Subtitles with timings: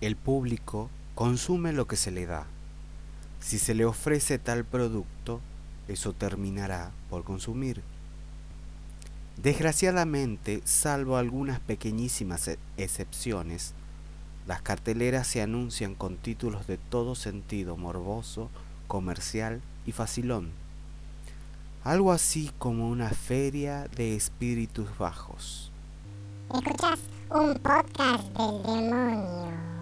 [0.00, 2.46] el público consume lo que se le da.
[3.40, 5.40] Si se le ofrece tal producto,
[5.88, 7.82] eso terminará por consumir.
[9.36, 13.74] Desgraciadamente, salvo algunas pequeñísimas e- excepciones,
[14.46, 18.50] las carteleras se anuncian con títulos de todo sentido morboso,
[18.86, 20.50] comercial y facilón.
[21.82, 25.70] Algo así como una feria de espíritus bajos.
[26.54, 27.00] Escuchas
[27.30, 29.73] un podcast del demonio.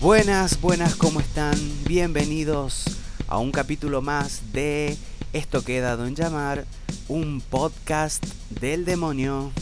[0.00, 1.58] Buenas, buenas, ¿cómo están?
[1.86, 2.84] Bienvenidos
[3.28, 4.96] a un capítulo más de
[5.34, 6.64] esto que he dado en llamar
[7.06, 9.52] un podcast del demonio.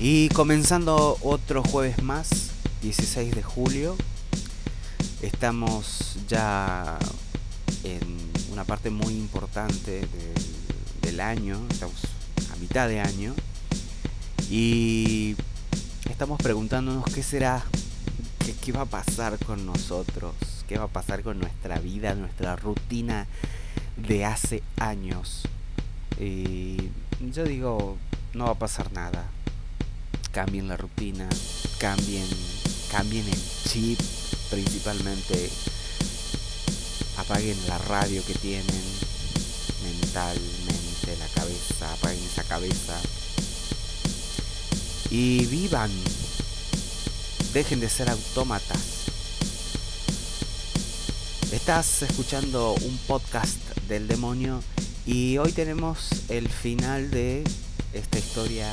[0.00, 2.48] Y comenzando otro jueves más,
[2.82, 3.96] 16 de julio,
[5.20, 6.98] estamos ya
[7.82, 8.00] en
[8.52, 10.06] una parte muy importante
[11.02, 12.02] del, año, estamos
[12.52, 13.34] a mitad de año,
[14.48, 15.34] y
[16.08, 17.64] estamos preguntándonos qué será,
[18.44, 20.34] qué, qué va a pasar con nosotros,
[20.68, 23.26] qué va a pasar con nuestra vida, nuestra rutina
[23.96, 25.42] de hace años.
[26.20, 26.90] Y
[27.32, 27.96] yo digo,
[28.34, 29.24] no va a pasar nada,
[30.30, 31.28] cambien la rutina,
[31.80, 32.26] cambien,
[32.90, 33.98] cambien el chip
[34.50, 35.50] principalmente,
[37.18, 38.82] apaguen la radio que tienen
[39.82, 42.98] mentalmente, la cabeza, apaguen esa cabeza
[45.10, 45.90] y vivan,
[47.52, 48.78] dejen de ser autómatas.
[51.52, 53.58] Estás escuchando un podcast
[53.88, 54.62] del demonio
[55.06, 57.44] y hoy tenemos el final de
[57.94, 58.70] esta historia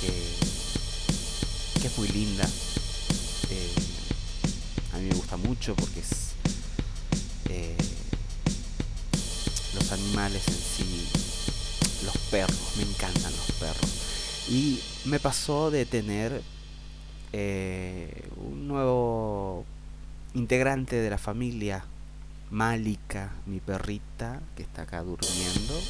[0.00, 2.48] que, es muy linda.
[3.50, 3.74] Eh,
[4.92, 6.32] a mí me gusta mucho porque es
[7.48, 7.76] eh,
[9.74, 11.08] los animales en sí,
[12.04, 13.90] los perros, me encantan los perros.
[14.48, 16.42] Y me pasó de tener
[17.32, 19.64] eh, un nuevo
[20.34, 21.84] integrante de la familia,
[22.50, 25.80] Malika, mi perrita, que está acá durmiendo,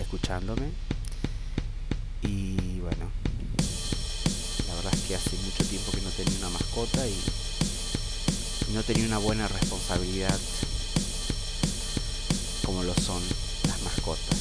[0.00, 0.70] escuchándome.
[2.22, 3.10] Y bueno,
[5.06, 7.14] que hace mucho tiempo que no tenía una mascota y
[8.72, 10.38] no tenía una buena responsabilidad
[12.64, 13.22] como lo son
[13.68, 14.38] las mascotas.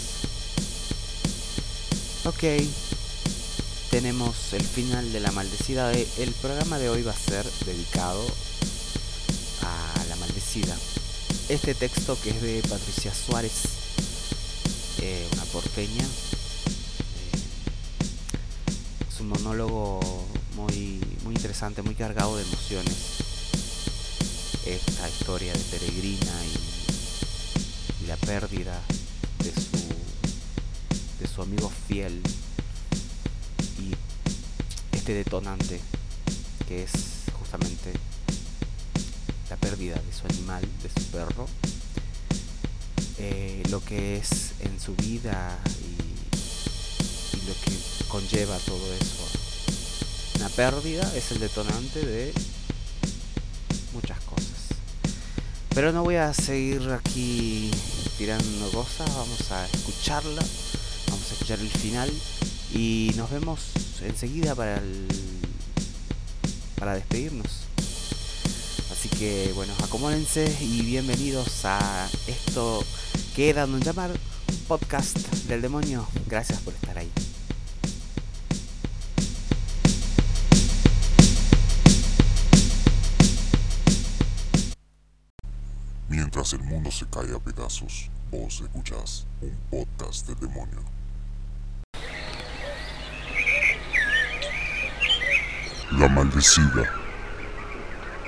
[2.25, 2.43] Ok,
[3.91, 5.93] tenemos el final de la maldecida.
[5.93, 8.25] Eh, El programa de hoy va a ser dedicado
[9.61, 10.75] a la maldecida.
[11.49, 13.53] Este texto que es de Patricia Suárez,
[15.01, 16.09] eh, una porteña, eh,
[19.07, 22.95] es un monólogo muy, muy interesante, muy cargado de emociones.
[24.65, 28.79] Esta historia de Peregrina y, la pérdida
[29.39, 32.21] de su, de su amigo fiel
[33.79, 33.95] y
[34.95, 35.79] este detonante
[36.67, 36.91] que es
[37.39, 37.93] justamente
[39.49, 41.47] la pérdida de su animal, de su perro,
[43.17, 49.44] eh, lo que es en su vida y lo que conlleva todo eso.
[50.45, 52.31] Una pérdida es el detonante de
[53.93, 54.77] muchas cosas.
[55.73, 57.71] Pero no voy a seguir aquí
[58.19, 60.45] tirando cosas, vamos a escucharla,
[61.07, 62.11] vamos a escuchar el final
[62.75, 63.59] y nos vemos
[64.03, 65.07] enseguida para el,
[66.77, 67.61] para despedirnos.
[68.91, 72.85] Así que bueno, acomódense y bienvenidos a esto
[73.35, 74.11] que dado en llamar
[74.67, 75.17] podcast
[75.47, 76.07] del demonio.
[76.27, 77.09] Gracias por estar ahí.
[86.95, 90.79] Se cae a pedazos, vos escuchás un podcast del demonio.
[95.91, 96.89] La maldecida.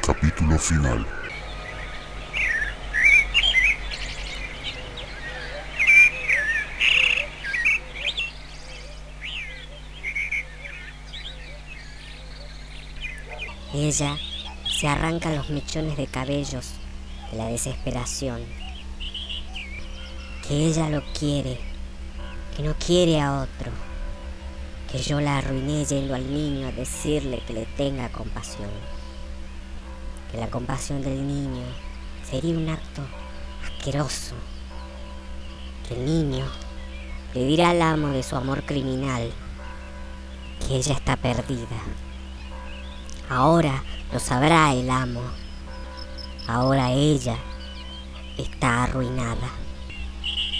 [0.06, 1.08] Capítulo final.
[13.74, 14.18] Ella
[14.78, 16.74] se arranca los mechones de cabellos
[17.32, 18.42] de la desesperación.
[20.48, 21.58] Que ella lo quiere,
[22.56, 23.72] que no quiere a otro.
[24.92, 28.70] que yo la arruiné yendo al niño a decirle que le tenga compasión.
[30.32, 31.66] Que la compasión del niño
[32.30, 33.02] sería un acto
[33.66, 34.36] asqueroso.
[35.88, 36.46] Que el niño
[37.34, 39.32] le dirá al amo de su amor criminal
[40.66, 41.78] que ella está perdida.
[43.30, 45.22] Ahora lo sabrá el amo.
[46.48, 47.38] Ahora ella
[48.38, 49.50] está arruinada.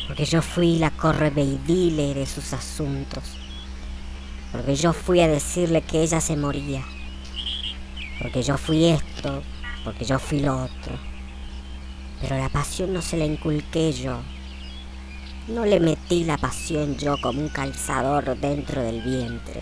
[0.06, 3.24] Porque yo fui la correveidile de sus asuntos.
[4.52, 6.84] Porque yo fui a decirle que ella se moría.
[8.22, 9.44] Porque yo fui esto,
[9.86, 10.94] porque yo fui lo otro.
[12.22, 14.20] Pero la pasión no se la inculqué yo.
[15.48, 19.62] No le metí la pasión yo como un calzador dentro del vientre.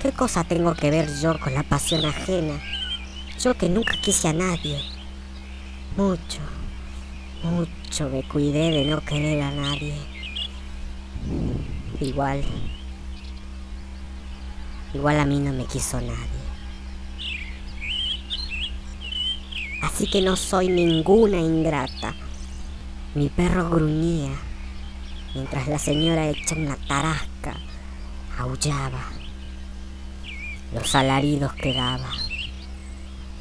[0.00, 2.60] ¿Qué cosa tengo que ver yo con la pasión ajena?
[3.42, 4.80] Yo que nunca quise a nadie.
[5.96, 6.38] Mucho,
[7.42, 9.96] mucho me cuidé de no querer a nadie.
[11.98, 12.44] Igual,
[14.94, 16.42] igual a mí no me quiso nadie.
[19.82, 22.14] Así que no soy ninguna ingrata.
[23.16, 24.36] Mi perro gruñía
[25.34, 27.56] mientras la señora hecha una tarasca
[28.38, 29.02] aullaba.
[30.72, 32.31] Los alaridos que daba.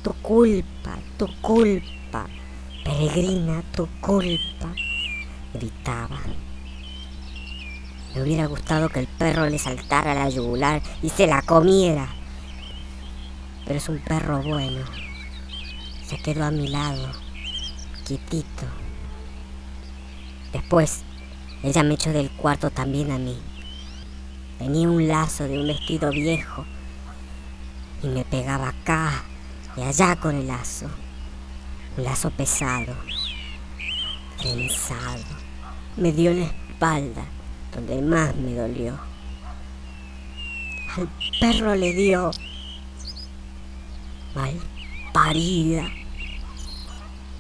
[0.04, 2.26] Tu culpa, tu culpa,
[2.84, 4.74] peregrina, tu culpa,
[5.54, 6.20] gritaba.
[8.16, 12.10] Me hubiera gustado que el perro le saltara la yugular y se la comiera.
[13.64, 14.86] Pero es un perro bueno.
[16.04, 17.12] Se quedó a mi lado,
[18.04, 18.66] quietito.
[20.52, 21.04] Después,
[21.62, 23.38] ella me echó del cuarto también a mí.
[24.58, 26.66] Tenía un lazo de un vestido viejo
[28.02, 29.26] y me pegaba acá
[29.76, 30.88] y allá con el lazo.
[31.98, 32.96] Un lazo pesado,
[34.38, 35.24] trenzado.
[35.98, 37.26] Me dio en la espalda,
[37.74, 38.98] donde más me dolió.
[40.98, 41.10] Al
[41.40, 42.32] perro le dio
[44.36, 44.60] mal
[45.14, 45.90] parida,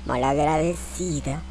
[0.05, 1.41] malagradecida.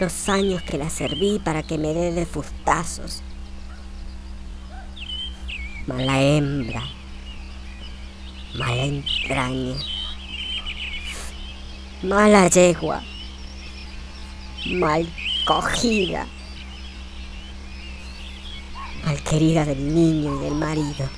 [0.00, 3.22] Los años que la serví para que me dé de fustazos.
[5.86, 6.82] Mala hembra,
[8.54, 9.74] mala entraña,
[12.02, 13.02] mala yegua,
[14.66, 15.06] mal
[15.44, 16.26] cogida,
[19.04, 21.08] mal querida del niño y del marido.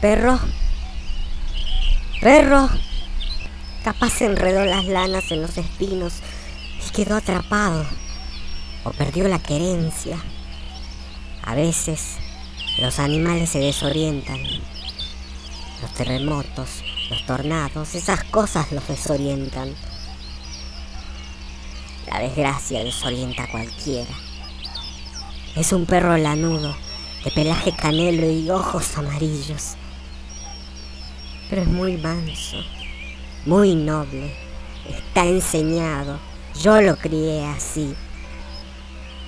[0.00, 0.38] Perro,
[2.20, 2.68] perro,
[3.82, 6.22] capaz enredó las lanas en los espinos
[6.96, 7.84] quedó atrapado
[8.82, 10.16] o perdió la querencia.
[11.42, 12.16] A veces
[12.78, 14.42] los animales se desorientan.
[15.82, 19.74] Los terremotos, los tornados, esas cosas los desorientan.
[22.10, 24.14] La desgracia desorienta a cualquiera.
[25.54, 26.74] Es un perro lanudo,
[27.24, 29.74] de pelaje canelo y ojos amarillos.
[31.50, 32.56] Pero es muy manso,
[33.44, 34.34] muy noble,
[34.88, 36.18] está enseñado.
[36.62, 37.94] Yo lo crié así,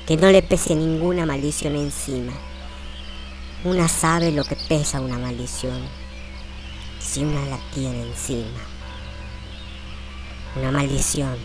[0.06, 2.32] que no le pese ninguna maldición encima.
[3.64, 5.78] Una sabe lo que pesa una maldición,
[7.00, 8.60] si una la tiene encima.
[10.56, 11.36] Una maldición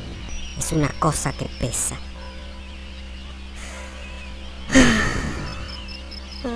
[0.58, 1.98] es una cosa que pesa.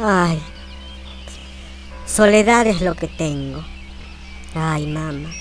[0.03, 0.41] Ay,
[2.05, 3.63] soledad es lo que tengo.
[4.53, 5.31] Ay, mamá,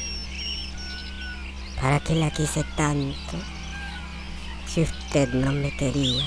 [1.80, 3.55] ¿para qué la quise tanto
[4.76, 6.22] si usted no me quería?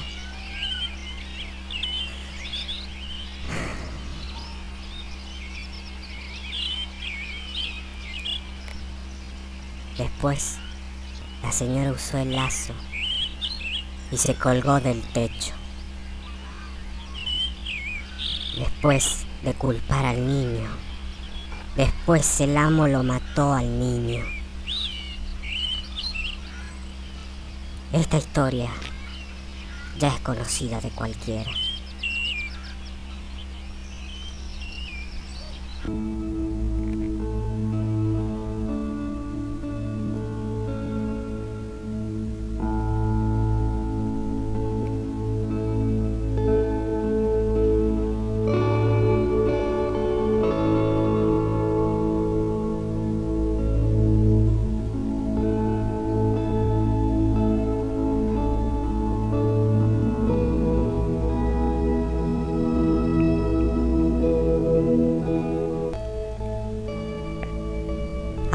[10.00, 10.58] Después,
[11.44, 12.74] la señora usó el lazo
[14.10, 15.54] y se colgó del techo.
[18.58, 20.72] Después de culpar al niño,
[21.76, 24.39] después el amo lo mató al niño.
[27.92, 28.70] Esta historia
[29.98, 31.50] ya es conocida de cualquiera.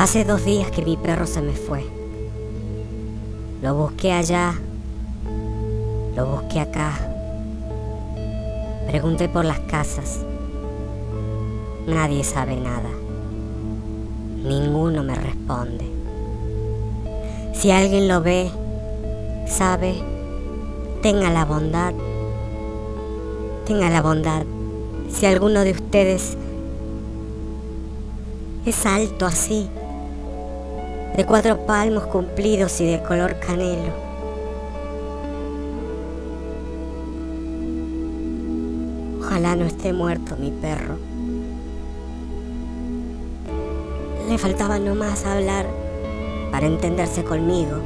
[0.04, 1.82] Hace dos días que mi perro se me fue.
[3.62, 4.52] Lo busqué allá,
[6.14, 6.92] lo busqué acá.
[8.86, 10.18] Pregunté por las casas.
[11.86, 12.90] Nadie sabe nada.
[14.44, 15.86] Ninguno me responde.
[17.54, 18.50] Si alguien lo ve,
[19.48, 19.94] sabe,
[21.00, 21.94] tenga la bondad,
[23.64, 24.44] tenga la bondad.
[25.08, 26.36] Si alguno de ustedes
[28.66, 29.70] es alto así,
[31.16, 33.92] de cuatro palmos cumplidos y de color canelo.
[39.20, 40.96] Ojalá no esté muerto mi perro.
[44.28, 45.66] Le faltaba nomás hablar
[46.50, 47.78] para entenderse conmigo.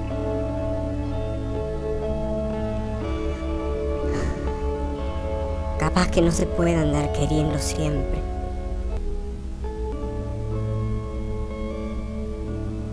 [5.78, 8.27] Capaz que no se puede andar queriendo siempre.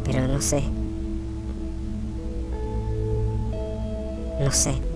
[0.05, 0.63] Pero no sé.
[4.39, 4.94] No sé.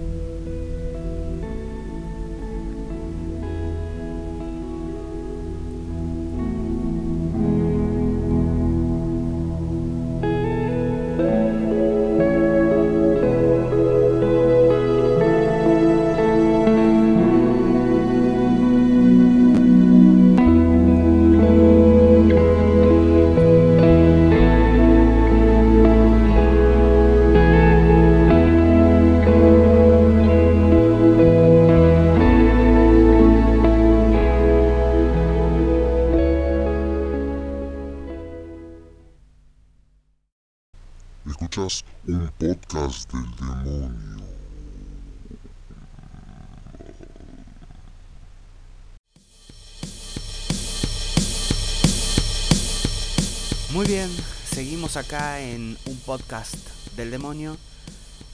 [53.79, 54.09] Muy bien,
[54.43, 56.53] seguimos acá en un podcast
[56.97, 57.55] del demonio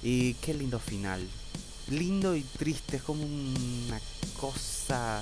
[0.02, 1.22] y qué lindo final.
[1.88, 4.02] Lindo y triste, es como una
[4.42, 5.22] cosa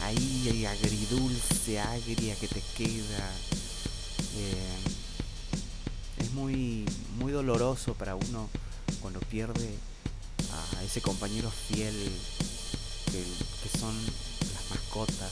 [0.00, 3.30] ahí agridulce, agria que te queda.
[4.38, 4.78] Eh,
[6.18, 6.84] es muy,
[7.20, 8.48] muy doloroso para uno
[9.00, 9.70] cuando pierde
[10.50, 11.94] a ese compañero fiel
[13.06, 13.22] que,
[13.62, 13.94] que son
[14.52, 15.30] las mascotas.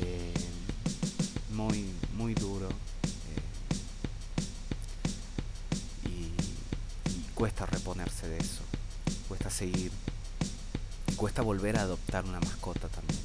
[0.00, 0.32] Eh,
[1.52, 2.68] muy, muy duro.
[6.04, 6.32] eh, y,
[7.34, 8.62] cuesta reponerse de eso.
[9.28, 9.90] Cuesta seguir.
[11.16, 13.20] Cuesta volver a adoptar una mascota también.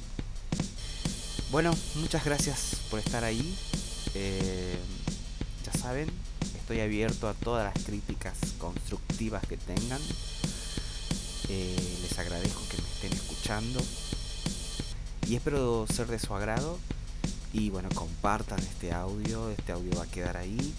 [1.50, 3.56] Bueno, muchas gracias por estar ahí.
[4.14, 4.78] Eh,
[5.64, 6.08] ya saben,
[6.56, 10.00] estoy abierto a todas las críticas constructivas que tengan.
[11.48, 13.80] Eh, les agradezco que me estén escuchando.
[15.26, 16.78] Y espero ser de su agrado.
[17.52, 19.50] Y bueno, compartan este audio.
[19.50, 20.74] Este audio va a quedar ahí.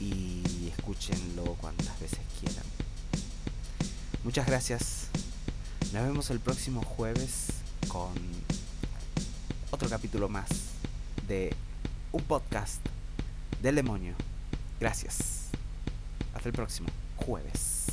[0.00, 2.64] Y escúchenlo cuantas veces quieran.
[4.24, 5.06] Muchas gracias.
[5.92, 7.48] Nos vemos el próximo jueves
[7.88, 8.12] con
[9.70, 10.48] otro capítulo más
[11.28, 11.54] de
[12.12, 12.80] un podcast
[13.62, 14.14] del demonio.
[14.80, 15.48] Gracias.
[16.34, 17.91] Hasta el próximo jueves.